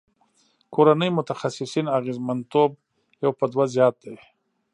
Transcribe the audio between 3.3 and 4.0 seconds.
په دوه زیات